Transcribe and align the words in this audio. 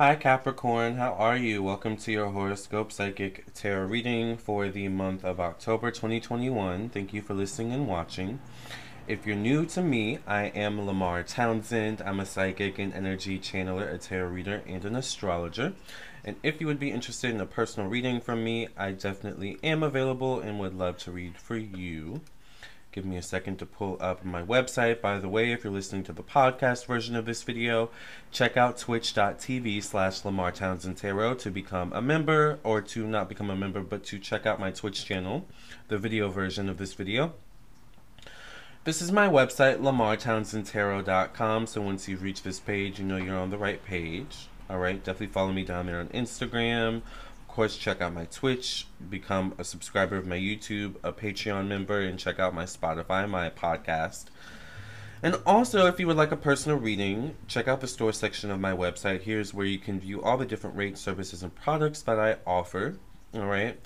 Hi 0.00 0.14
Capricorn, 0.14 0.96
how 0.96 1.12
are 1.12 1.36
you? 1.36 1.62
Welcome 1.62 1.98
to 1.98 2.10
your 2.10 2.30
horoscope 2.30 2.90
psychic 2.90 3.52
tarot 3.52 3.84
reading 3.84 4.38
for 4.38 4.70
the 4.70 4.88
month 4.88 5.26
of 5.26 5.38
October 5.38 5.90
2021. 5.90 6.88
Thank 6.88 7.12
you 7.12 7.20
for 7.20 7.34
listening 7.34 7.72
and 7.72 7.86
watching. 7.86 8.40
If 9.06 9.26
you're 9.26 9.36
new 9.36 9.66
to 9.66 9.82
me, 9.82 10.20
I 10.26 10.44
am 10.44 10.86
Lamar 10.86 11.22
Townsend. 11.22 12.00
I'm 12.00 12.18
a 12.18 12.24
psychic 12.24 12.78
and 12.78 12.94
energy 12.94 13.38
channeler, 13.38 13.92
a 13.92 13.98
tarot 13.98 14.30
reader, 14.30 14.62
and 14.66 14.86
an 14.86 14.96
astrologer. 14.96 15.74
And 16.24 16.36
if 16.42 16.62
you 16.62 16.66
would 16.66 16.80
be 16.80 16.92
interested 16.92 17.28
in 17.28 17.38
a 17.38 17.44
personal 17.44 17.90
reading 17.90 18.22
from 18.22 18.42
me, 18.42 18.68
I 18.78 18.92
definitely 18.92 19.58
am 19.62 19.82
available 19.82 20.40
and 20.40 20.58
would 20.60 20.78
love 20.78 20.96
to 21.00 21.12
read 21.12 21.36
for 21.36 21.58
you. 21.58 22.22
Give 22.92 23.04
me 23.04 23.16
a 23.16 23.22
second 23.22 23.58
to 23.58 23.66
pull 23.66 23.96
up 24.00 24.24
my 24.24 24.42
website. 24.42 25.00
By 25.00 25.18
the 25.18 25.28
way, 25.28 25.52
if 25.52 25.62
you're 25.62 25.72
listening 25.72 26.02
to 26.04 26.12
the 26.12 26.24
podcast 26.24 26.86
version 26.86 27.14
of 27.14 27.24
this 27.24 27.44
video, 27.44 27.90
check 28.32 28.56
out 28.56 28.78
twitch.tv 28.78 29.82
slash 29.84 30.24
Lamar 30.24 30.50
Townsend 30.50 30.96
Tarot 30.96 31.34
to 31.34 31.50
become 31.52 31.92
a 31.92 32.02
member, 32.02 32.58
or 32.64 32.80
to 32.82 33.06
not 33.06 33.28
become 33.28 33.48
a 33.48 33.54
member, 33.54 33.80
but 33.80 34.02
to 34.06 34.18
check 34.18 34.44
out 34.44 34.58
my 34.58 34.72
Twitch 34.72 35.04
channel, 35.04 35.46
the 35.86 35.98
video 35.98 36.30
version 36.30 36.68
of 36.68 36.78
this 36.78 36.94
video. 36.94 37.34
This 38.82 39.00
is 39.00 39.12
my 39.12 39.28
website, 39.28 39.78
lamartownsendtarot.com, 39.78 41.66
so 41.68 41.82
once 41.82 42.08
you 42.08 42.16
reach 42.16 42.42
this 42.42 42.58
page, 42.58 42.98
you 42.98 43.04
know 43.04 43.18
you're 43.18 43.38
on 43.38 43.50
the 43.50 43.58
right 43.58 43.84
page. 43.84 44.48
Alright, 44.68 45.04
definitely 45.04 45.28
follow 45.28 45.52
me 45.52 45.64
down 45.64 45.86
there 45.86 46.00
on 46.00 46.08
Instagram, 46.08 47.02
course, 47.50 47.76
check 47.76 48.00
out 48.00 48.14
my 48.14 48.24
Twitch, 48.26 48.86
become 49.08 49.54
a 49.58 49.64
subscriber 49.64 50.16
of 50.16 50.26
my 50.26 50.38
YouTube, 50.38 50.94
a 51.02 51.12
Patreon 51.12 51.66
member, 51.66 52.00
and 52.00 52.18
check 52.18 52.38
out 52.38 52.54
my 52.54 52.64
Spotify, 52.64 53.28
my 53.28 53.50
podcast. 53.50 54.26
And 55.22 55.38
also, 55.44 55.86
if 55.86 56.00
you 56.00 56.06
would 56.06 56.16
like 56.16 56.32
a 56.32 56.36
personal 56.36 56.78
reading, 56.78 57.36
check 57.46 57.68
out 57.68 57.80
the 57.80 57.86
store 57.86 58.12
section 58.12 58.50
of 58.50 58.58
my 58.58 58.72
website. 58.72 59.22
Here's 59.22 59.52
where 59.52 59.66
you 59.66 59.78
can 59.78 60.00
view 60.00 60.22
all 60.22 60.38
the 60.38 60.46
different 60.46 60.76
rates, 60.76 61.00
services, 61.00 61.42
and 61.42 61.54
products 61.54 62.00
that 62.02 62.18
I 62.18 62.36
offer. 62.46 62.98
All 63.34 63.46
right. 63.46 63.78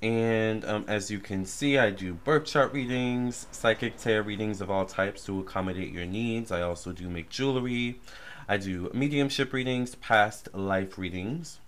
And 0.00 0.64
um, 0.64 0.84
as 0.88 1.10
you 1.10 1.18
can 1.18 1.44
see, 1.44 1.76
I 1.76 1.90
do 1.90 2.14
birth 2.14 2.46
chart 2.46 2.72
readings, 2.72 3.46
psychic 3.50 3.98
tarot 3.98 4.22
readings 4.22 4.60
of 4.60 4.70
all 4.70 4.86
types 4.86 5.24
to 5.24 5.40
accommodate 5.40 5.92
your 5.92 6.06
needs. 6.06 6.50
I 6.50 6.62
also 6.62 6.92
do 6.92 7.08
make 7.08 7.28
jewelry. 7.28 8.00
I 8.48 8.56
do 8.56 8.90
mediumship 8.94 9.52
readings, 9.52 9.94
past 9.96 10.54
life 10.54 10.96
readings. 10.96 11.60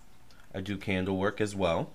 I 0.53 0.61
do 0.61 0.77
candle 0.77 1.17
work 1.17 1.41
as 1.41 1.55
well. 1.55 1.91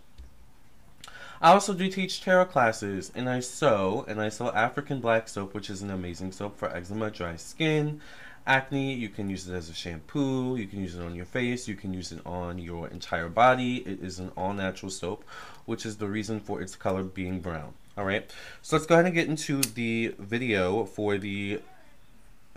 I 1.41 1.53
also 1.53 1.75
do 1.75 1.91
teach 1.91 2.23
tarot 2.23 2.47
classes, 2.47 3.13
and 3.15 3.29
I 3.29 3.41
sew, 3.41 4.05
and 4.09 4.21
I 4.21 4.31
sell 4.31 4.51
African 4.53 5.01
black 5.01 5.29
soap, 5.29 5.53
which 5.53 5.69
is 5.69 5.83
an 5.83 5.91
amazing 5.91 6.33
soap 6.33 6.57
for 6.57 6.75
eczema, 6.75 7.11
dry 7.11 7.37
skin, 7.37 8.01
acne. 8.47 8.95
You 8.95 9.11
can 9.11 9.29
use 9.29 9.47
it 9.47 9.55
as 9.55 9.69
a 9.69 9.75
shampoo. 9.75 10.57
You 10.57 10.67
can 10.67 10.81
use 10.81 10.97
it 10.97 11.03
on 11.03 11.15
your 11.15 11.27
face. 11.27 11.69
You 11.69 11.75
can 11.75 11.93
use 11.93 12.11
it 12.11 12.25
on 12.25 12.59
your 12.59 12.89
entire 12.89 13.29
body. 13.29 13.79
It 13.79 14.01
is 14.01 14.19
an 14.19 14.33
all-natural 14.37 14.91
soap, 14.91 15.25
which 15.67 15.85
is 15.85 15.98
the 15.98 16.09
reason 16.09 16.41
for 16.41 16.63
its 16.63 16.75
color 16.75 17.03
being 17.03 17.41
brown. 17.41 17.75
All 17.98 18.05
right, 18.05 18.31
so 18.63 18.77
let's 18.77 18.87
go 18.87 18.95
ahead 18.95 19.07
and 19.07 19.15
get 19.15 19.29
into 19.29 19.61
the 19.61 20.15
video 20.19 20.85
for 20.85 21.19
the 21.19 21.61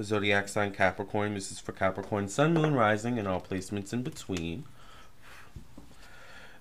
zodiac 0.01 0.47
sign 0.47 0.71
Capricorn. 0.71 1.33
This 1.33 1.51
is 1.51 1.59
for 1.59 1.71
Capricorn, 1.71 2.29
Sun, 2.29 2.53
Moon, 2.53 2.73
Rising, 2.73 3.17
and 3.19 3.27
all 3.27 3.41
placements 3.41 3.91
in 3.91 4.03
between. 4.03 4.65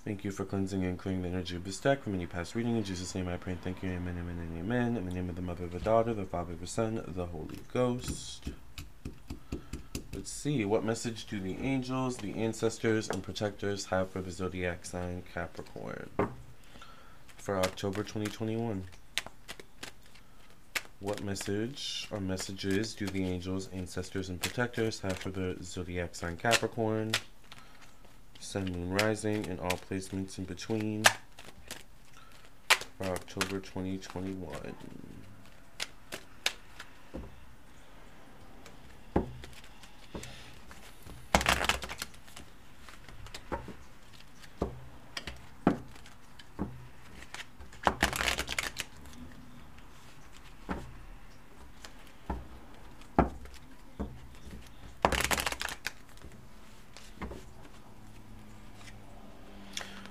Thank 0.09 0.25
you 0.25 0.31
for 0.31 0.47
cleansing 0.47 0.85
and 0.85 0.99
clearing 0.99 1.21
the 1.21 1.29
energy 1.29 1.55
of 1.55 1.65
this 1.65 1.79
deck 1.79 2.03
from 2.03 2.15
any 2.15 2.25
past 2.25 2.55
reading. 2.55 2.79
In 2.79 2.83
Jesus' 2.83 3.15
name 3.15 3.29
I 3.29 3.37
pray 3.37 3.53
and 3.53 3.61
thank 3.61 3.83
you. 3.83 3.91
Amen, 3.91 4.17
amen, 4.19 4.39
and 4.39 4.59
amen. 4.59 4.97
In 4.97 5.05
the 5.05 5.13
name 5.13 5.29
of 5.29 5.37
the 5.37 5.43
Mother, 5.43 5.67
the 5.67 5.81
Daughter, 5.81 6.15
the 6.15 6.25
Father, 6.25 6.55
the 6.55 6.67
Son, 6.67 7.05
the 7.09 7.27
Holy 7.27 7.59
Ghost. 7.75 8.49
Let's 10.15 10.31
see. 10.31 10.65
What 10.65 10.83
message 10.83 11.27
do 11.27 11.39
the 11.39 11.59
angels, 11.59 12.17
the 12.17 12.35
ancestors, 12.37 13.11
and 13.11 13.23
protectors 13.23 13.85
have 13.85 14.09
for 14.09 14.23
the 14.23 14.31
zodiac 14.31 14.87
sign 14.87 15.25
Capricorn 15.35 16.09
for 17.37 17.59
October 17.59 18.03
2021? 18.03 18.85
What 21.01 21.23
message 21.23 22.09
or 22.11 22.19
messages 22.19 22.95
do 22.95 23.07
the 23.09 23.27
angels, 23.27 23.69
ancestors, 23.75 24.31
and 24.31 24.41
protectors 24.41 25.01
have 25.01 25.19
for 25.19 25.29
the 25.29 25.59
zodiac 25.63 26.15
sign 26.15 26.39
Capricorn? 26.39 27.13
Sun, 28.49 28.73
Moon, 28.73 28.95
Rising, 28.95 29.47
and 29.49 29.61
all 29.61 29.79
placements 29.91 30.39
in 30.39 30.45
between 30.45 31.05
for 32.97 33.05
October 33.05 33.61
2021. 33.61 35.18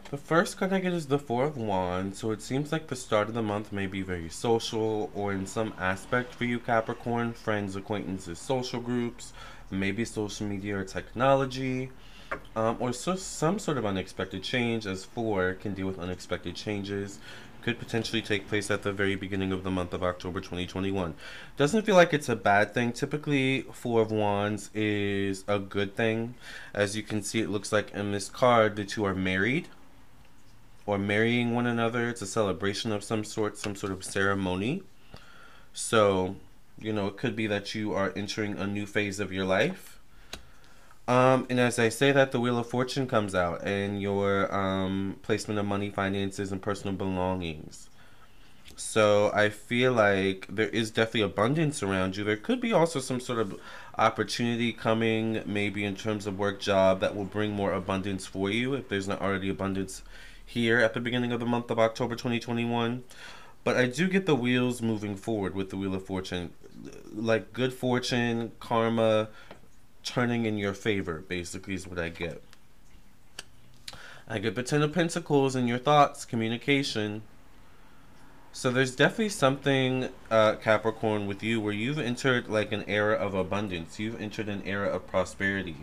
The 0.10 0.16
first 0.18 0.56
card 0.56 0.72
I 0.72 0.80
get 0.80 0.94
is 0.94 1.08
the 1.08 1.20
Four 1.20 1.44
of 1.44 1.58
Wands, 1.58 2.20
so 2.20 2.32
it 2.32 2.42
seems 2.42 2.72
like 2.72 2.88
the 2.88 2.96
start 2.96 3.28
of 3.28 3.34
the 3.34 3.42
month 3.42 3.74
may 3.74 3.88
be 3.88 4.02
very 4.02 4.30
social 4.30 5.12
or 5.14 5.34
in 5.34 5.46
some 5.46 5.74
aspect 5.78 6.34
for 6.34 6.46
you 6.46 6.60
Capricorn, 6.60 7.34
friends, 7.34 7.76
acquaintances, 7.76 8.40
social 8.40 8.80
groups, 8.80 9.34
maybe 9.70 10.06
social 10.06 10.48
media 10.48 10.78
or 10.78 10.86
technology, 10.86 11.90
um, 12.56 12.78
or 12.80 12.94
so, 12.94 13.18
some 13.18 13.60
sort 13.60 13.78
of 13.78 13.86
unexpected 13.86 14.44
change 14.44 14.88
as 14.88 15.04
Four 15.04 15.56
can 15.56 15.74
deal 15.74 15.88
with 15.88 16.00
unexpected 16.00 16.56
changes 16.56 17.20
could 17.62 17.78
potentially 17.78 18.22
take 18.22 18.48
place 18.48 18.72
at 18.72 18.84
the 18.84 18.94
very 18.94 19.16
beginning 19.16 19.52
of 19.52 19.66
the 19.66 19.72
month 19.72 19.94
of 19.94 20.02
October 20.04 20.40
2021. 20.40 21.16
Doesn't 21.58 21.86
feel 21.86 21.96
like 21.96 22.14
it's 22.14 22.30
a 22.30 22.36
bad 22.38 22.74
thing. 22.74 22.94
Typically, 22.94 23.64
Four 23.74 24.04
of 24.04 24.12
Wands 24.12 24.70
is 24.74 25.44
a 25.50 25.60
good 25.60 25.98
thing. 25.98 26.36
As 26.74 26.96
you 26.96 27.04
can 27.04 27.22
see, 27.22 27.42
it 27.42 27.50
looks 27.50 27.74
like 27.74 27.92
in 27.92 28.14
this 28.14 28.30
card, 28.30 28.78
the 28.78 28.86
two 28.86 29.04
are 29.04 29.14
married 29.14 29.68
or 30.88 30.98
marrying 30.98 31.54
one 31.54 31.68
another. 31.68 32.10
It's 32.10 32.24
a 32.24 32.26
celebration 32.26 32.92
of 32.92 33.04
some 33.04 33.24
sort, 33.24 33.58
some 33.58 33.76
sort 33.76 33.92
of 33.92 34.04
ceremony. 34.04 34.82
So, 35.74 36.38
you 36.80 36.92
know, 36.92 37.06
it 37.06 37.18
could 37.18 37.36
be 37.36 37.46
that 37.46 37.76
you 37.76 37.94
are 37.94 38.12
entering 38.16 38.58
a 38.58 38.66
new 38.66 38.88
phase 38.88 39.20
of 39.20 39.32
your 39.32 39.46
life. 39.46 40.00
Um, 41.08 41.46
and 41.50 41.60
as 41.60 41.78
I 41.78 41.90
say 41.90 42.12
that, 42.12 42.32
the 42.32 42.40
Wheel 42.40 42.58
of 42.58 42.68
Fortune 42.68 43.08
comes 43.08 43.36
out 43.36 43.64
and 43.64 44.02
your 44.02 44.54
um, 44.54 45.20
placement 45.22 45.60
of 45.60 45.66
money, 45.66 45.90
finances, 45.90 46.52
and 46.52 46.62
personal 46.62 46.96
belongings. 46.96 47.90
So 48.76 49.32
I 49.34 49.50
feel 49.50 49.94
like 49.94 50.48
there 50.50 50.70
is 50.70 50.92
definitely 50.92 51.22
abundance 51.22 51.82
around 51.82 52.16
you. 52.16 52.24
There 52.24 52.38
could 52.38 52.62
be 52.62 52.74
also 52.74 53.00
some 53.00 53.20
sort 53.20 53.40
of 53.40 53.60
opportunity 53.98 54.72
coming, 54.74 55.42
maybe 55.46 55.84
in 55.84 55.96
terms 55.96 56.28
of 56.28 56.38
work 56.38 56.60
job, 56.60 57.00
that 57.00 57.16
will 57.16 57.26
bring 57.26 57.52
more 57.52 57.74
abundance 57.74 58.26
for 58.26 58.50
you 58.50 58.74
if 58.76 58.90
there's 58.90 59.08
not 59.08 59.22
already 59.22 59.50
abundance 59.50 60.04
here 60.46 60.80
at 60.80 60.94
the 60.94 61.00
beginning 61.00 61.32
of 61.32 61.40
the 61.40 61.46
month 61.46 61.72
of 61.72 61.80
October 61.80 62.16
2021. 62.16 63.04
But 63.64 63.78
I 63.78 63.88
do 63.88 64.08
get 64.08 64.26
the 64.26 64.36
wheels 64.36 64.82
moving 64.82 65.16
forward 65.16 65.56
with 65.56 65.72
the 65.72 65.78
Wheel 65.78 65.96
of 65.96 66.06
Fortune. 66.06 66.52
Like 67.14 67.54
good 67.54 67.74
fortune, 67.74 68.52
karma, 68.60 69.30
turning 70.04 70.46
in 70.46 70.58
your 70.58 70.74
favor, 70.74 71.24
basically, 71.28 71.74
is 71.74 71.88
what 71.88 72.00
I 72.00 72.10
get. 72.10 72.42
I 74.28 74.40
get 74.40 74.56
the 74.56 74.64
Ten 74.64 74.82
of 74.82 74.94
Pentacles 74.94 75.56
in 75.56 75.68
your 75.68 75.78
thoughts, 75.78 76.24
communication. 76.24 77.24
So 78.58 78.72
there's 78.72 78.96
definitely 78.96 79.30
something, 79.30 80.10
uh, 80.32 80.56
Capricorn, 80.56 81.28
with 81.28 81.44
you 81.44 81.62
where 81.62 81.74
you've 81.74 82.00
entered 82.00 82.50
like 82.50 82.72
an 82.72 82.86
era 82.88 83.14
of 83.14 83.36
abundance. 83.36 84.00
You've 84.00 84.20
entered 84.20 84.50
an 84.50 84.64
era 84.66 84.90
of 84.90 85.06
prosperity. 85.06 85.76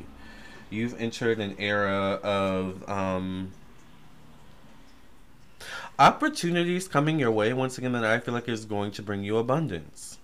You've 0.70 1.00
entered 1.00 1.38
an 1.38 1.54
era 1.60 2.18
of 2.24 2.88
um, 2.90 3.52
opportunities 6.00 6.88
coming 6.88 7.20
your 7.20 7.30
way 7.30 7.52
once 7.52 7.78
again 7.78 7.92
that 7.92 8.02
I 8.02 8.18
feel 8.18 8.34
like 8.34 8.48
is 8.48 8.64
going 8.64 8.90
to 8.90 9.02
bring 9.02 9.22
you 9.22 9.36
abundance. 9.36 10.18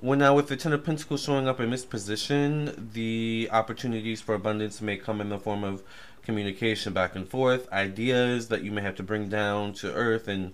When 0.00 0.18
now 0.18 0.34
with 0.36 0.48
the 0.48 0.56
Ten 0.58 0.74
of 0.74 0.84
Pentacles 0.84 1.22
showing 1.22 1.48
up 1.48 1.60
in 1.60 1.70
this 1.70 1.86
position, 1.86 2.90
the 2.92 3.48
opportunities 3.50 4.20
for 4.20 4.34
abundance 4.34 4.82
may 4.82 4.98
come 4.98 5.18
in 5.22 5.30
the 5.30 5.38
form 5.38 5.64
of 5.64 5.82
communication 6.22 6.92
back 6.92 7.16
and 7.16 7.26
forth, 7.26 7.72
ideas 7.72 8.48
that 8.48 8.62
you 8.62 8.70
may 8.70 8.82
have 8.82 8.96
to 8.96 9.02
bring 9.02 9.30
down 9.30 9.72
to 9.72 9.94
earth 9.94 10.28
and 10.28 10.52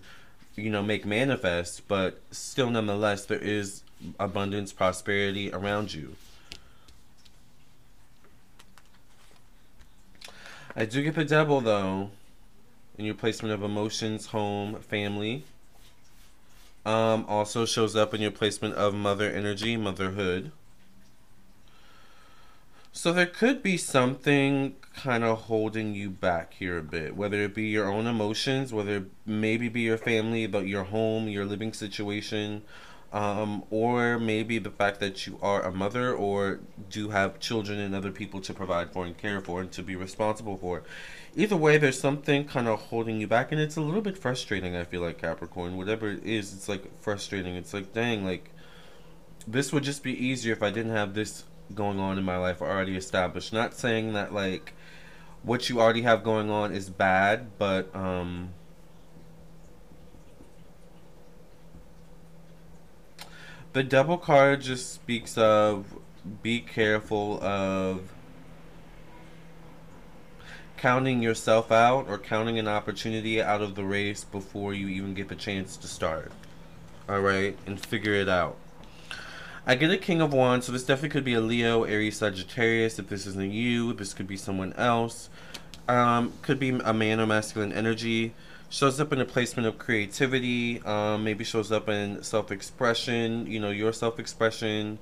you 0.59 0.71
know 0.71 0.83
make 0.83 1.07
manifest, 1.07 1.87
but 1.89 2.21
still 2.31 2.71
nonetheless 2.71 3.25
there 3.25 3.39
is 3.39 3.83
abundance, 4.19 4.73
prosperity 4.73 5.51
around 5.53 5.95
you. 5.95 6.17
I 10.77 10.85
do 10.85 11.03
get 11.03 11.15
the 11.15 11.25
devil 11.25 11.61
though 11.61 12.11
in 12.97 13.05
your 13.05 13.15
placement 13.15 13.55
of 13.55 13.63
emotions, 13.63 14.27
home, 14.27 14.77
family. 14.81 15.45
Um, 16.85 17.25
also 17.29 17.67
shows 17.67 17.95
up 17.95 18.15
in 18.15 18.21
your 18.21 18.31
placement 18.31 18.75
of 18.75 18.95
mother 18.95 19.31
energy, 19.31 19.77
motherhood. 19.77 20.53
So 22.93 23.13
there 23.13 23.27
could 23.27 23.63
be 23.63 23.77
something 23.77 24.75
kind 24.95 25.23
of 25.23 25.43
holding 25.43 25.95
you 25.95 26.11
back 26.11 26.55
here 26.55 26.79
a 26.79 26.83
bit, 26.83 27.15
whether 27.15 27.43
it 27.43 27.55
be 27.55 27.69
your 27.69 27.87
own 27.87 28.07
emotions, 28.07 28.73
whether 28.73 28.97
it 28.97 29.11
maybe 29.25 29.69
be 29.69 29.83
your 29.83 29.99
family, 29.99 30.47
but 30.47 30.67
your 30.67 30.85
home, 30.85 31.29
your 31.29 31.45
living 31.45 31.73
situation, 31.73 32.63
um, 33.13 33.65
or 33.71 34.19
maybe 34.19 34.59
the 34.59 34.71
fact 34.71 35.01
that 35.01 35.27
you 35.27 35.39
are 35.41 35.63
a 35.63 35.73
mother 35.73 36.13
or 36.13 36.61
do 36.91 37.11
have 37.11 37.39
children 37.39 37.79
and 37.79 37.95
other 37.95 38.11
people 38.11 38.41
to 38.41 38.53
provide 38.53 38.93
for 38.93 39.07
and 39.07 39.17
care 39.17 39.41
for 39.41 39.61
and 39.61 39.73
to 39.73 39.83
be 39.83 39.95
responsible 39.95 40.57
for. 40.57 40.83
Either 41.37 41.57
way, 41.57 41.79
there's 41.79 42.01
something 42.01 42.45
kind 42.45 42.67
of 42.67 42.81
holding 42.81 43.21
you 43.21 43.29
back, 43.29 43.53
and 43.53 43.61
it's 43.61 43.77
a 43.77 43.81
little 43.81 44.03
bit 44.03 44.19
frustrating. 44.19 44.75
I 44.75 44.85
feel 44.85 45.03
like 45.03 45.19
Capricorn, 45.19 45.77
whatever 45.77 46.11
it 46.11 46.25
is, 46.25 46.53
it's 46.53 46.69
like 46.69 47.01
frustrating. 47.01 47.55
It's 47.55 47.73
like, 47.73 47.93
dang, 47.93 48.25
like 48.25 48.51
this 49.47 49.73
would 49.73 49.85
just 49.85 50.03
be 50.03 50.13
easier 50.13 50.53
if 50.53 50.63
I 50.63 50.71
didn't 50.71 50.93
have 50.93 51.15
this 51.15 51.45
going 51.75 51.99
on 51.99 52.19
in 52.19 52.25
my 52.25 52.37
life 52.37 52.63
already 52.63 52.97
established. 52.97 53.53
Not 53.53 53.75
saying 53.75 54.13
that 54.15 54.33
like 54.33 54.75
what 55.43 55.69
you 55.69 55.81
already 55.81 56.03
have 56.03 56.25
going 56.25 56.51
on 56.51 56.73
is 56.73 56.91
bad, 56.91 57.59
but 57.59 57.95
um 57.95 58.51
the 63.73 63.83
devil 63.83 64.19
card 64.19 64.61
just 64.63 64.93
speaks 64.93 65.37
of 65.39 65.99
be 66.43 66.61
careful 66.61 67.43
of 67.43 68.13
counting 70.77 71.23
yourself 71.23 71.73
out 71.73 72.09
or 72.09 72.19
counting 72.19 72.59
an 72.59 72.69
opportunity 72.69 73.43
out 73.43 73.61
of 73.61 73.75
the 73.75 73.85
race 73.85 74.25
before 74.25 74.73
you 74.73 74.89
even 74.89 75.13
get 75.13 75.29
the 75.29 75.35
chance 75.35 75.77
to 75.77 75.89
start. 75.89 76.33
All 77.09 77.21
right, 77.21 77.57
and 77.67 77.81
figure 77.81 78.15
it 78.15 78.29
out. 78.29 78.57
I 79.71 79.75
get 79.75 79.91
a 79.91 79.99
King 79.99 80.23
of 80.23 80.33
Wands, 80.33 80.65
so 80.65 80.73
this 80.73 80.83
definitely 80.83 81.11
could 81.11 81.25
be 81.25 81.35
a 81.35 81.43
Leo, 81.43 81.83
Aries, 81.85 82.17
Sagittarius. 82.17 82.99
If 82.99 83.11
this 83.11 83.27
isn't 83.27 83.53
you, 83.53 83.93
this 83.93 84.15
could 84.15 84.27
be 84.27 84.39
someone 84.39 84.73
else. 84.79 85.29
Um, 85.87 86.33
could 86.41 86.59
be 86.59 86.71
a 86.71 86.95
man 86.95 87.21
or 87.21 87.27
masculine 87.27 87.75
energy. 87.75 88.33
Shows 88.71 88.99
up 88.99 89.13
in 89.13 89.21
a 89.21 89.27
placement 89.27 89.69
of 89.69 89.77
creativity. 89.77 90.81
Um, 90.87 91.23
maybe 91.23 91.45
shows 91.45 91.71
up 91.71 91.87
in 91.91 92.23
self-expression. 92.23 93.47
You 93.47 93.61
know, 93.61 93.69
your 93.69 93.93
self-expression. 93.93 94.99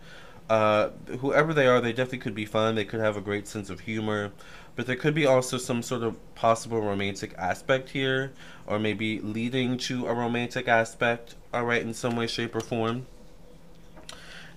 Uh, 0.50 0.88
whoever 1.20 1.54
they 1.54 1.68
are, 1.68 1.80
they 1.80 1.92
definitely 1.92 2.18
could 2.18 2.34
be 2.34 2.44
fun. 2.44 2.74
They 2.74 2.84
could 2.84 2.98
have 2.98 3.16
a 3.16 3.20
great 3.20 3.46
sense 3.46 3.70
of 3.70 3.78
humor. 3.78 4.32
But 4.74 4.88
there 4.88 4.96
could 4.96 5.14
be 5.14 5.26
also 5.26 5.58
some 5.58 5.80
sort 5.80 6.02
of 6.02 6.16
possible 6.34 6.80
romantic 6.80 7.34
aspect 7.38 7.90
here. 7.90 8.32
Or 8.66 8.80
maybe 8.80 9.20
leading 9.20 9.78
to 9.78 10.08
a 10.08 10.12
romantic 10.12 10.66
aspect, 10.66 11.36
alright, 11.54 11.82
in 11.82 11.94
some 11.94 12.16
way, 12.16 12.26
shape, 12.26 12.52
or 12.56 12.60
form. 12.60 13.06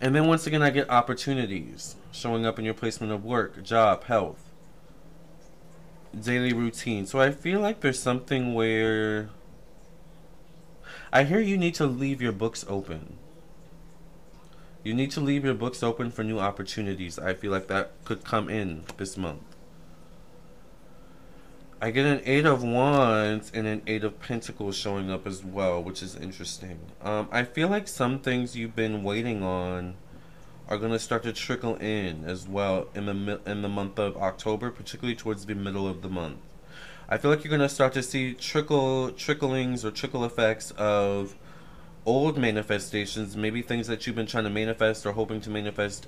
And 0.01 0.15
then 0.15 0.27
once 0.27 0.47
again, 0.47 0.61
I 0.61 0.69
get 0.69 0.89
opportunities 0.89 1.95
showing 2.11 2.45
up 2.45 2.57
in 2.57 2.65
your 2.65 2.73
placement 2.73 3.11
of 3.11 3.25
work, 3.25 3.63
job, 3.63 4.05
health, 4.05 4.49
daily 6.19 6.53
routine. 6.53 7.05
So 7.05 7.19
I 7.19 7.31
feel 7.31 7.59
like 7.59 7.81
there's 7.81 7.99
something 8.01 8.53
where 8.53 9.29
I 11.11 11.23
hear 11.23 11.39
you 11.39 11.57
need 11.57 11.75
to 11.75 11.85
leave 11.85 12.21
your 12.21 12.31
books 12.31 12.63
open. 12.67 13.17
You 14.83 14.93
need 14.93 15.11
to 15.11 15.19
leave 15.19 15.43
your 15.43 15.53
books 15.53 15.83
open 15.83 16.11
for 16.11 16.23
new 16.23 16.39
opportunities. 16.39 17.19
I 17.19 17.33
feel 17.33 17.51
like 17.51 17.67
that 17.67 17.91
could 18.05 18.23
come 18.23 18.49
in 18.49 18.83
this 18.97 19.17
month. 19.17 19.41
I 21.81 21.91
get 21.91 22.05
an 22.05 22.21
Eight 22.25 22.45
of 22.45 22.61
Wands 22.61 23.53
and 23.53 23.65
an 23.65 23.81
Eight 23.87 24.03
of 24.03 24.19
Pentacles 24.19 24.75
showing 24.75 25.09
up 25.09 25.25
as 25.25 25.45
well, 25.45 25.81
which 25.81 26.03
is 26.03 26.13
interesting. 26.13 26.77
Um, 27.01 27.29
I 27.31 27.45
feel 27.45 27.69
like 27.69 27.87
some 27.87 28.19
things 28.19 28.53
you've 28.53 28.75
been 28.75 29.01
waiting 29.01 29.43
on 29.43 29.95
are 30.67 30.77
going 30.77 30.91
to 30.91 30.99
start 30.99 31.23
to 31.23 31.31
trickle 31.31 31.75
in 31.75 32.25
as 32.25 32.49
well 32.49 32.89
in 32.93 33.05
the 33.05 33.39
in 33.45 33.61
the 33.61 33.69
month 33.69 33.97
of 33.97 34.17
October, 34.17 34.71
particularly 34.71 35.15
towards 35.15 35.45
the 35.45 35.55
middle 35.55 35.87
of 35.87 36.01
the 36.01 36.09
month. 36.09 36.39
I 37.07 37.17
feel 37.17 37.31
like 37.31 37.45
you're 37.45 37.49
going 37.49 37.61
to 37.61 37.69
start 37.69 37.93
to 37.93 38.03
see 38.03 38.33
trickle 38.33 39.11
tricklings 39.11 39.85
or 39.85 39.91
trickle 39.91 40.25
effects 40.25 40.71
of 40.71 41.33
old 42.05 42.37
manifestations, 42.37 43.37
maybe 43.37 43.61
things 43.61 43.87
that 43.87 44.05
you've 44.05 44.17
been 44.17 44.27
trying 44.27 44.43
to 44.43 44.49
manifest 44.49 45.05
or 45.05 45.13
hoping 45.13 45.39
to 45.41 45.49
manifest 45.49 46.07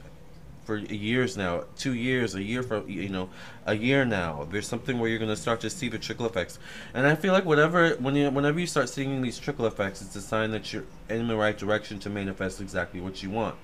for 0.71 0.93
years 0.93 1.35
now, 1.35 1.65
two 1.77 1.93
years, 1.93 2.33
a 2.33 2.41
year 2.41 2.63
from 2.63 2.89
you 2.89 3.09
know, 3.09 3.29
a 3.65 3.75
year 3.75 4.05
now. 4.05 4.47
There's 4.49 4.67
something 4.67 4.99
where 4.99 5.09
you're 5.09 5.19
gonna 5.19 5.35
start 5.35 5.59
to 5.61 5.69
see 5.69 5.89
the 5.89 5.99
trickle 5.99 6.25
effects, 6.25 6.59
and 6.93 7.05
I 7.05 7.15
feel 7.15 7.33
like 7.33 7.43
whatever 7.43 7.95
when 7.95 8.15
you 8.15 8.29
whenever 8.29 8.57
you 8.57 8.67
start 8.67 8.87
seeing 8.87 9.21
these 9.21 9.37
trickle 9.37 9.65
effects, 9.65 10.01
it's 10.01 10.15
a 10.15 10.21
sign 10.21 10.51
that 10.51 10.71
you're 10.71 10.85
in 11.09 11.27
the 11.27 11.35
right 11.35 11.57
direction 11.57 11.99
to 11.99 12.09
manifest 12.09 12.61
exactly 12.61 13.01
what 13.01 13.21
you 13.21 13.29
want. 13.29 13.55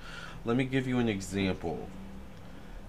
Let 0.44 0.58
me 0.58 0.64
give 0.64 0.86
you 0.86 0.98
an 0.98 1.08
example. 1.08 1.88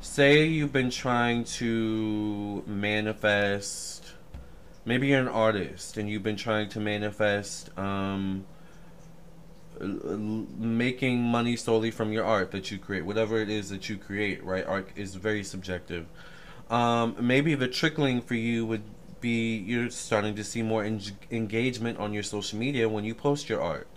Say 0.02 0.46
you've 0.46 0.74
been 0.74 0.90
trying 0.90 1.46
to 1.60 2.64
manifest. 2.68 4.04
Maybe 4.84 5.08
you're 5.08 5.22
an 5.22 5.30
artist 5.30 5.96
and 5.96 6.10
you've 6.10 6.24
been 6.24 6.36
trying 6.36 6.68
to 6.70 6.82
manifest. 6.82 7.78
Um, 7.78 8.46
making 9.80 11.22
money 11.22 11.56
solely 11.56 11.92
from 11.92 12.12
your 12.12 12.26
art 12.26 12.52
that 12.52 12.72
you 12.72 12.78
create, 12.78 13.06
whatever 13.06 13.40
it 13.40 13.50
is 13.50 13.70
that 13.70 13.90
you 13.90 13.98
create, 13.98 14.44
right? 14.44 14.66
Art 14.66 14.90
is 14.96 15.16
very 15.16 15.44
subjective. 15.44 16.06
Um, 16.70 17.16
maybe 17.20 17.56
the 17.56 17.68
trickling 17.68 18.22
for 18.22 18.36
you 18.36 18.66
would 18.66 18.84
be 19.22 19.58
you're 19.58 19.90
starting 19.90 20.36
to 20.36 20.44
see 20.44 20.62
more 20.62 20.84
en 20.84 21.02
engagement 21.32 21.98
on 21.98 22.14
your 22.14 22.24
social 22.24 22.58
media 22.60 22.88
when 22.88 23.04
you 23.04 23.16
post 23.16 23.50
your 23.50 23.62
art. 23.62 23.88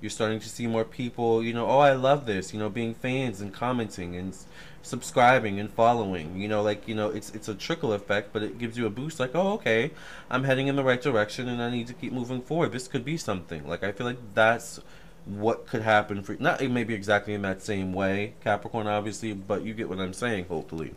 You're 0.00 0.10
starting 0.10 0.40
to 0.40 0.48
see 0.48 0.66
more 0.66 0.84
people, 0.84 1.42
you 1.42 1.54
know, 1.54 1.66
oh, 1.66 1.78
I 1.78 1.92
love 1.94 2.26
this, 2.26 2.52
you 2.52 2.58
know, 2.58 2.68
being 2.68 2.94
fans 2.94 3.40
and 3.40 3.52
commenting 3.52 4.14
and 4.14 4.36
subscribing 4.82 5.58
and 5.58 5.70
following. 5.70 6.36
You 6.36 6.48
know, 6.48 6.62
like, 6.62 6.86
you 6.86 6.94
know, 6.94 7.08
it's 7.08 7.30
it's 7.30 7.48
a 7.48 7.54
trickle 7.54 7.92
effect, 7.92 8.32
but 8.32 8.42
it 8.42 8.58
gives 8.58 8.76
you 8.76 8.86
a 8.86 8.90
boost 8.90 9.18
like, 9.18 9.34
oh, 9.34 9.54
okay, 9.54 9.90
I'm 10.30 10.44
heading 10.44 10.68
in 10.68 10.76
the 10.76 10.84
right 10.84 11.00
direction 11.00 11.48
and 11.48 11.62
I 11.62 11.70
need 11.70 11.86
to 11.88 11.94
keep 11.94 12.12
moving 12.12 12.42
forward. 12.42 12.72
This 12.72 12.88
could 12.88 13.04
be 13.04 13.16
something. 13.16 13.66
Like 13.66 13.82
I 13.82 13.92
feel 13.92 14.06
like 14.06 14.18
that's 14.34 14.80
what 15.26 15.66
could 15.66 15.82
happen 15.82 16.22
for 16.22 16.36
not 16.38 16.62
maybe 16.70 16.94
exactly 16.94 17.34
in 17.34 17.42
that 17.42 17.60
same 17.60 17.92
way 17.92 18.32
capricorn 18.42 18.86
obviously 18.86 19.32
but 19.32 19.62
you 19.62 19.74
get 19.74 19.88
what 19.88 19.98
i'm 19.98 20.12
saying 20.12 20.46
hopefully. 20.46 20.94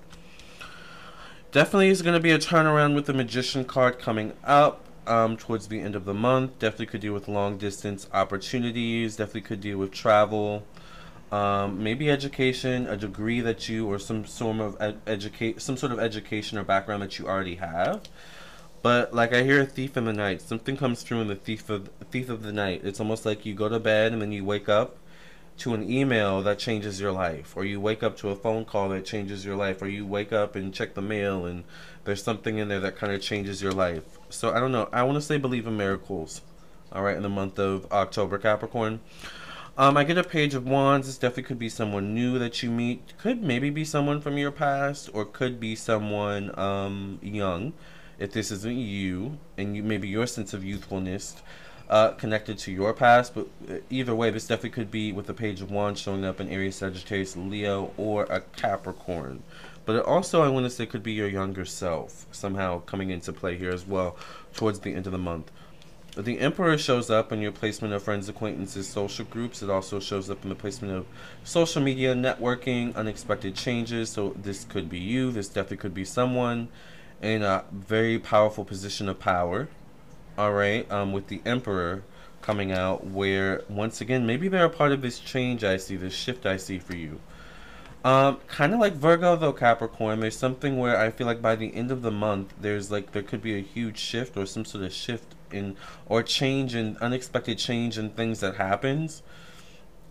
Definitely 1.52 1.90
is 1.90 2.04
going 2.04 2.14
to 2.14 2.20
be 2.20 2.30
a 2.30 2.38
turnaround 2.38 2.94
with 2.94 3.08
the 3.08 3.14
magician 3.14 3.66
card 3.66 3.98
coming 3.98 4.34
up 4.44 4.86
um, 5.08 5.36
towards 5.36 5.68
the 5.68 5.80
end 5.80 5.96
of 5.96 6.06
the 6.06 6.14
month. 6.14 6.60
Definitely 6.60 6.86
could 6.86 7.02
deal 7.02 7.14
with 7.14 7.28
long 7.28 7.58
distance 7.58 8.08
opportunities 8.14 9.16
definitely 9.16 9.42
could 9.42 9.60
deal 9.60 9.80
with 9.80 9.92
travel 9.92 10.64
um, 11.32 11.84
maybe 11.84 12.10
education 12.10 12.88
a 12.88 12.98
degree 12.98 13.40
that 13.42 13.70
you 13.70 13.88
or 13.88 14.00
some 14.00 14.26
sort 14.26 14.60
of 14.60 14.78
ed- 14.80 15.02
educate 15.06 15.62
some 15.62 15.78
sort 15.78 15.92
of 15.92 16.00
education 16.00 16.58
or 16.58 16.64
background 16.64 17.02
that 17.02 17.20
you 17.20 17.28
already 17.28 17.56
have 17.56 18.02
but 18.82 19.14
like 19.14 19.34
I 19.34 19.44
hear 19.44 19.62
a 19.62 19.66
thief 19.66 19.98
in 19.98 20.06
the 20.06 20.14
night. 20.14 20.42
Something 20.42 20.78
comes 20.78 21.04
through 21.04 21.22
in 21.22 21.28
the 21.28 21.36
thief 21.36 21.70
of 21.70 21.90
thief 22.12 22.30
of 22.30 22.44
the 22.44 22.54
night. 22.54 22.82
It's 22.84 23.00
almost 23.00 23.26
like 23.26 23.46
you 23.46 23.54
go 23.54 23.70
to 23.70 23.80
bed 23.80 24.14
and 24.14 24.22
then 24.22 24.32
you 24.32 24.46
wake 24.46 24.70
up 24.70 24.98
to 25.58 25.74
an 25.74 25.92
email 25.92 26.42
that 26.42 26.58
changes 26.58 27.02
your 27.02 27.12
life, 27.12 27.54
or 27.58 27.66
you 27.66 27.82
wake 27.82 28.02
up 28.02 28.16
to 28.18 28.30
a 28.30 28.36
phone 28.36 28.64
call 28.64 28.88
that 28.90 29.06
changes 29.06 29.44
your 29.44 29.58
life, 29.58 29.82
or 29.82 29.90
you 29.90 30.06
wake 30.06 30.32
up 30.32 30.56
and 30.56 30.74
check 30.74 30.94
the 30.94 31.02
mail 31.02 31.46
and 31.46 31.66
there's 32.06 32.24
something 32.24 32.58
in 32.58 32.70
there 32.70 32.80
that 32.80 32.96
kind 32.96 33.12
of 33.12 33.22
changes 33.22 33.62
your 33.62 33.74
life. 33.74 34.18
So 34.30 34.54
I 34.54 34.60
don't 34.60 34.72
know. 34.72 34.88
I 34.94 35.04
want 35.04 35.18
to 35.18 35.22
say 35.22 35.38
believe 35.38 35.68
in 35.68 35.76
miracles. 35.76 36.42
All 36.92 37.04
right, 37.04 37.18
in 37.18 37.24
the 37.24 37.30
month 37.30 37.60
of 37.60 37.92
October, 37.92 38.38
Capricorn. 38.38 39.02
Um, 39.78 39.96
I 39.96 40.04
get 40.04 40.18
a 40.18 40.24
page 40.24 40.56
of 40.56 40.66
wands. 40.66 41.08
This 41.08 41.18
definitely 41.18 41.44
could 41.44 41.60
be 41.60 41.70
someone 41.70 42.14
new 42.14 42.40
that 42.40 42.64
you 42.64 42.72
meet. 42.72 43.14
Could 43.18 43.44
maybe 43.44 43.70
be 43.70 43.86
someone 43.86 44.22
from 44.22 44.38
your 44.38 44.52
past, 44.52 45.10
or 45.14 45.24
could 45.24 45.60
be 45.60 45.76
someone 45.76 46.58
um, 46.58 47.20
young 47.22 47.74
if 48.20 48.32
this 48.32 48.52
isn't 48.52 48.78
you 48.78 49.38
and 49.58 49.76
you 49.76 49.84
maybe 49.84 50.08
your 50.08 50.28
sense 50.28 50.54
of 50.54 50.64
youthfulness 50.64 51.42
uh, 51.90 52.12
connected 52.12 52.58
to 52.60 52.72
your 52.72 52.94
past. 52.94 53.34
But 53.34 53.48
uh, 53.70 53.76
either 53.90 54.14
way, 54.14 54.30
this 54.30 54.48
definitely 54.48 54.72
could 54.72 54.92
be 54.92 55.12
with 55.12 55.26
the 55.26 55.34
Page 55.34 55.62
of 55.62 55.72
Wands 55.72 56.00
showing 56.00 56.24
up 56.24 56.40
in 56.40 56.50
Aries, 56.50 56.76
Sagittarius, 56.76 57.36
Leo, 57.36 57.92
or 57.98 58.24
a 58.26 58.42
Capricorn. 58.42 59.44
But 59.86 59.96
it 59.96 60.06
also, 60.06 60.44
I 60.44 60.50
want 60.50 60.66
to 60.66 60.70
say, 60.70 60.86
could 60.86 61.02
be 61.02 61.14
your 61.14 61.28
younger 61.28 61.66
self 61.66 62.28
somehow 62.32 62.82
coming 62.82 63.10
into 63.10 63.34
play 63.34 63.58
here 63.58 63.72
as 63.72 63.88
well 63.88 64.18
towards 64.54 64.80
the 64.80 64.94
end 64.94 65.08
of 65.08 65.12
the 65.12 65.18
month. 65.18 65.52
The 66.16 66.40
Emperor 66.40 66.78
shows 66.78 67.10
up 67.10 67.32
in 67.32 67.40
your 67.40 67.52
placement 67.52 67.94
of 67.94 68.04
friends, 68.04 68.28
acquaintances, 68.28 68.88
social 68.88 69.26
groups. 69.26 69.64
It 69.64 69.70
also 69.70 70.00
shows 70.00 70.30
up 70.30 70.44
in 70.44 70.50
the 70.50 70.56
placement 70.56 70.94
of 70.94 71.06
social 71.44 71.82
media, 71.82 72.14
networking, 72.14 72.96
unexpected 72.96 73.56
changes. 73.56 74.10
So 74.10 74.36
this 74.36 74.64
could 74.66 74.90
be 74.90 75.00
you. 75.00 75.32
This 75.32 75.48
definitely 75.48 75.78
could 75.78 75.94
be 75.94 76.06
someone 76.06 76.68
in 77.22 77.44
a 77.44 77.66
very 77.72 78.20
powerful 78.20 78.66
position 78.66 79.10
of 79.10 79.20
power. 79.20 79.68
All 80.38 80.54
right, 80.54 80.90
um, 80.92 81.12
with 81.12 81.28
the 81.28 81.42
Emperor 81.46 82.04
coming 82.42 82.72
out, 82.72 83.06
where 83.06 83.64
once 83.68 84.00
again 84.00 84.26
maybe 84.26 84.48
they're 84.48 84.66
a 84.66 84.70
part 84.70 84.92
of 84.92 85.02
this 85.02 85.20
change 85.20 85.64
I 85.64 85.78
see, 85.78 85.98
this 85.98 86.14
shift 86.14 86.46
I 86.46 86.58
see 86.58 86.80
for 86.80 86.96
you. 86.96 87.20
Um, 88.04 88.38
kind 88.48 88.74
of 88.74 88.80
like 88.80 88.94
Virgo 88.94 89.36
though, 89.36 89.52
Capricorn. 89.52 90.22
There's 90.22 90.38
something 90.38 90.78
where 90.78 90.98
I 90.98 91.12
feel 91.12 91.28
like 91.28 91.42
by 91.42 91.56
the 91.56 91.74
end 91.76 91.92
of 91.92 92.02
the 92.02 92.12
month, 92.12 92.54
there's 92.60 92.90
like 92.90 93.12
there 93.12 93.24
could 93.24 93.42
be 93.42 93.56
a 93.56 93.62
huge 93.62 93.98
shift 93.98 94.38
or 94.38 94.46
some 94.46 94.64
sort 94.64 94.86
of 94.86 94.94
shift 94.94 95.36
in 95.52 95.76
or 96.06 96.24
change 96.24 96.76
in 96.76 96.96
unexpected 97.02 97.58
change 97.58 97.98
in 97.98 98.12
things 98.12 98.40
that 98.40 98.56
happens. 98.56 99.22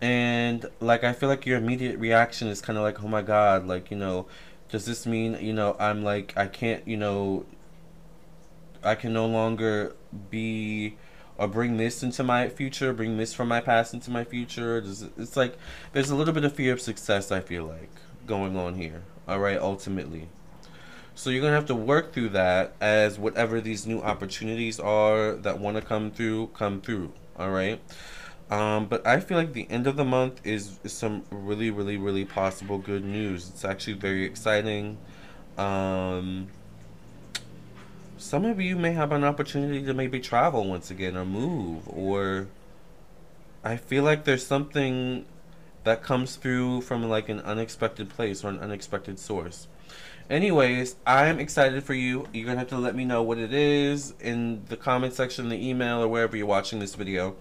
And 0.01 0.65
like 0.79 1.03
I 1.03 1.13
feel 1.13 1.29
like 1.29 1.45
your 1.47 1.57
immediate 1.57 1.97
reaction 1.97 2.47
is 2.47 2.61
kind 2.61 2.77
of 2.77 2.83
like, 2.83 3.03
oh 3.03 3.07
my 3.07 3.23
god, 3.23 3.65
like 3.65 3.89
you 3.89 3.97
know, 3.97 4.27
Does 4.69 4.85
this 4.85 5.05
mean, 5.05 5.37
you 5.41 5.53
know, 5.53 5.75
I'm 5.79 6.03
like, 6.03 6.33
I 6.37 6.47
can't, 6.47 6.87
you 6.87 6.97
know, 6.97 7.45
I 8.83 8.95
can 8.95 9.13
no 9.13 9.25
longer 9.25 9.95
be 10.29 10.95
or 11.37 11.47
bring 11.47 11.77
this 11.77 12.03
into 12.03 12.23
my 12.23 12.49
future, 12.49 12.93
bring 12.93 13.17
this 13.17 13.33
from 13.33 13.47
my 13.47 13.61
past 13.61 13.93
into 13.93 14.11
my 14.11 14.23
future. 14.23 14.83
It's 15.17 15.37
like 15.37 15.57
there's 15.93 16.09
a 16.09 16.15
little 16.15 16.33
bit 16.33 16.43
of 16.43 16.53
fear 16.53 16.73
of 16.73 16.81
success, 16.81 17.31
I 17.31 17.39
feel 17.39 17.65
like, 17.65 17.89
going 18.27 18.57
on 18.57 18.75
here. 18.75 19.03
All 19.27 19.39
right, 19.39 19.57
ultimately. 19.57 20.27
So 21.15 21.29
you're 21.29 21.41
to 21.41 21.51
have 21.51 21.65
to 21.67 21.75
work 21.75 22.13
through 22.13 22.29
that 22.29 22.75
as 22.79 23.17
whatever 23.17 23.59
these 23.59 23.87
new 23.87 24.01
opportunities 24.01 24.79
are 24.79 25.33
that 25.33 25.59
want 25.59 25.77
to 25.77 25.81
come 25.81 26.11
through, 26.11 26.47
come 26.47 26.81
through. 26.81 27.11
All 27.37 27.51
right. 27.51 27.81
Um, 28.49 28.87
but 28.87 29.05
I 29.05 29.19
feel 29.19 29.37
like 29.37 29.53
the 29.53 29.67
end 29.69 29.85
of 29.85 29.95
the 29.95 30.05
month 30.05 30.41
is, 30.43 30.79
is 30.83 30.91
some 30.91 31.23
really, 31.29 31.69
really, 31.69 31.97
really 31.97 32.25
possible 32.25 32.79
good 32.79 33.05
news. 33.05 33.49
It's 33.49 33.63
actually 33.63 33.93
very 33.93 34.25
exciting. 34.25 34.97
Um, 35.57 36.47
some 38.17 38.45
of 38.45 38.59
you 38.59 38.75
may 38.75 38.93
have 38.93 39.11
an 39.11 39.23
opportunity 39.23 39.83
to 39.85 39.93
maybe 39.93 40.19
travel 40.19 40.65
once 40.65 40.89
again 40.89 41.15
or 41.15 41.25
move 41.25 41.87
or 41.87 42.47
I 43.63 43.75
feel 43.75 44.03
like 44.03 44.23
there's 44.23 44.45
something 44.45 45.25
that 45.83 46.01
comes 46.01 46.35
through 46.35 46.81
from 46.81 47.07
like 47.09 47.29
an 47.29 47.39
unexpected 47.41 48.09
place 48.09 48.43
or 48.43 48.49
an 48.49 48.59
unexpected 48.59 49.19
source. 49.19 49.67
Anyways, 50.29 50.95
I'm 51.05 51.39
excited 51.39 51.83
for 51.83 51.93
you. 51.93 52.27
You're 52.33 52.51
to 52.51 52.57
have 52.57 52.67
to 52.69 52.77
let 52.77 52.95
me 52.95 53.03
know 53.03 53.23
what 53.23 53.37
it 53.37 53.53
is 53.53 54.13
in 54.19 54.63
the 54.69 54.77
comment 54.77 55.13
section, 55.13 55.49
the 55.49 55.67
email, 55.67 56.03
or 56.03 56.07
wherever 56.07 56.37
you're 56.37 56.45
watching 56.45 56.79
this 56.79 56.95
video. 56.95 57.35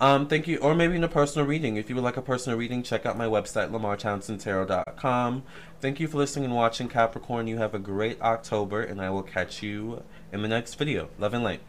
Um, 0.00 0.28
thank 0.28 0.48
you, 0.48 0.56
or 0.58 0.74
maybe 0.74 0.96
in 0.96 1.04
a 1.04 1.08
personal 1.08 1.46
reading. 1.46 1.76
If 1.76 1.90
you 1.90 1.94
would 1.94 2.04
like 2.04 2.16
a 2.16 2.22
personal 2.22 2.58
reading, 2.58 2.82
check 2.82 3.04
out 3.04 3.18
my 3.18 3.26
website, 3.26 3.70
lamartownsendtarot.com. 3.70 5.42
Thank 5.80 6.00
you 6.00 6.08
for 6.08 6.16
listening 6.16 6.46
and 6.46 6.54
watching 6.54 6.88
Capricorn. 6.88 7.46
You 7.46 7.58
have 7.58 7.74
a 7.74 7.78
great 7.78 8.20
October, 8.22 8.82
and 8.82 9.00
I 9.00 9.10
will 9.10 9.22
catch 9.22 9.62
you 9.62 10.02
in 10.32 10.40
the 10.40 10.48
next 10.48 10.74
video. 10.74 11.10
Love 11.18 11.34
and 11.34 11.44
light. 11.44 11.60